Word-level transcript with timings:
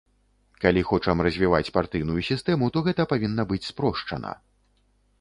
Калі 0.63 0.81
хочам 0.91 1.21
развіваць 1.27 1.73
партыйную 1.77 2.21
сістэму, 2.31 2.73
то 2.79 2.85
гэта 2.91 3.09
павінна 3.15 3.43
быць 3.53 3.65
спрошчана! 3.71 4.31